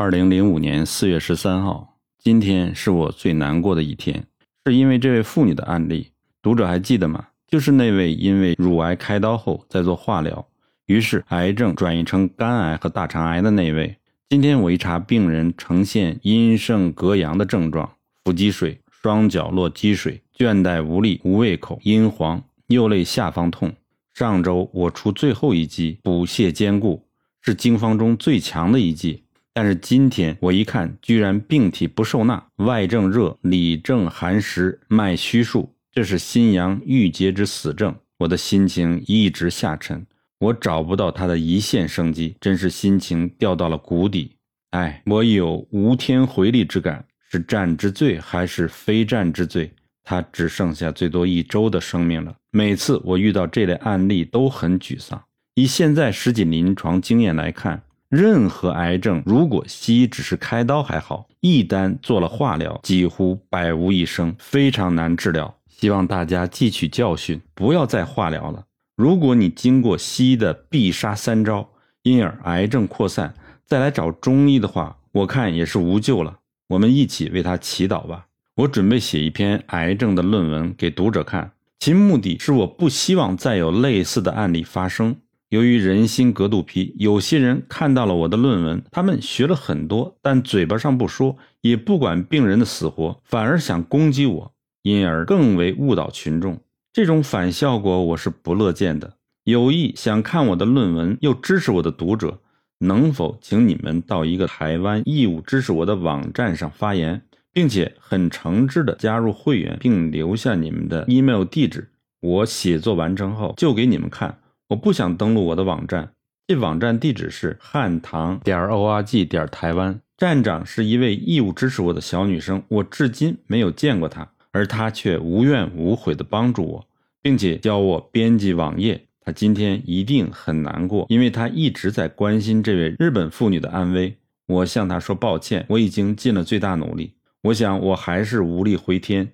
[0.00, 4.26] 二零零五年四月十三号，今天是我最难过的一天，
[4.64, 6.12] 是因为这位妇女的案例。
[6.40, 7.26] 读者还记得吗？
[7.46, 10.48] 就是那位因为乳癌开刀后在做化疗，
[10.86, 13.94] 于是癌症转移成肝癌和大肠癌的那位。
[14.30, 17.90] 今天我一查，病人呈现阴盛格阳的症状：
[18.24, 23.70] 腹积水、双脚落积水、倦怠无力、无胃口、阴黄、右肋下方痛。
[24.14, 27.04] 上周我出最后一剂补泻兼顾，
[27.42, 29.24] 是经方中最强的一剂。
[29.62, 37.94] 但是今天我一看，居然病体不受纳，外症热，里症寒实，脉虚数，这是心阳郁结之死症。
[38.20, 40.06] 我的心情一直下沉，
[40.38, 44.34] 我找不到他的一线生机，真是心情掉到了谷底。
[44.70, 49.70] 哎，我有无天回力之感，是战之罪还是非战之罪？
[50.02, 52.34] 他只剩下最多一周的生命了。
[52.50, 55.22] 每次我遇到这类案例都很沮丧。
[55.54, 57.82] 以现在实际临床经验来看。
[58.10, 65.54] 任何癌症，如果西医只是开刀还好，一旦做了化疗，几乎百无一生，非常难治疗。
[65.68, 68.64] 希望大家汲取教训，不要再化疗了。
[68.96, 71.70] 如果你经过西医的必杀三招，
[72.02, 73.32] 因而癌症扩散，
[73.64, 76.38] 再来找中医的话，我看也是无救了。
[76.70, 78.26] 我们一起为他祈祷吧。
[78.56, 85.14] 我准备写一篇癌症的论文给读者看，其目的是我不希望再有类似的案例发生。
[85.50, 96.60] 由于人心隔肚皮，有些人看到了我的论文，他们学了很多，但嘴巴上不说，也不管病人的死活，反而想攻击我，因而更为误导群众。
[96.92, 99.14] 这种反效果我是不乐见的。
[99.42, 102.38] 有意想看我的论文又支持我的读者，
[102.78, 111.88] 能否请你们到一个台湾义务支持我的网站上发言，并且很诚挚的加入会员，并留下你们的 email 地址，
[112.20, 114.38] 我写作完成后就给你们看。
[114.70, 116.12] 我不想登录我的网站，
[116.46, 120.00] 这网站地址是汉唐点 org 点台湾。
[120.16, 126.86] 站长是一位义务支持我的小女生，我至今没有见过她，而她却无怨无悔地帮助我，
[127.20, 129.08] 并且教我编辑网页。
[129.20, 134.18] 她今天一定很难过，因为她一直在关心这位日本妇女的安危。
[134.46, 137.14] 我向她说抱歉，我已经尽了最大努力。
[137.42, 139.32] 我想我还是无力回天。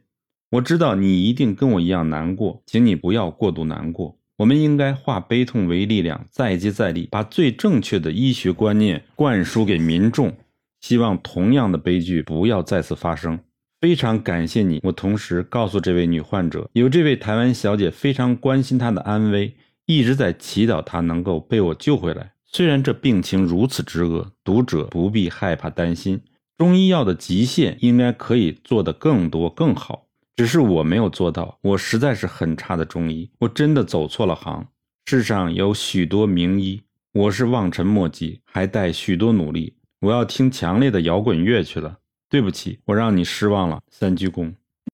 [0.52, 4.16] 我知道你一定跟我一样难过，请你不要过度难过。
[4.38, 10.36] 我们应该化悲痛为力量，再接再厉，把最正确的医学观念灌输给民众。
[10.80, 13.38] 希望同样的悲剧不要再次发生。
[13.80, 14.80] 非常感谢你。
[14.84, 19.54] 我同时告诉这位女患者，有这位台湾小姐非常关心她的安危，
[19.86, 22.32] 一直在祈祷她能够被我救回来。
[22.44, 26.20] 虽然这病情如此之恶，读者不必害怕担心。
[26.56, 30.05] 中医药的极限应该可以做得更多更好。
[30.36, 34.68] 只是我没有做到，我实在是很差的中医，我真的走错了行。
[35.06, 36.82] 世上有许多名医，
[37.12, 39.78] 我是望尘莫及，还带许多努力。
[40.00, 41.98] 我要听强烈的摇滚乐去了。
[42.28, 44.52] 对不起，我让你失望了，三鞠躬。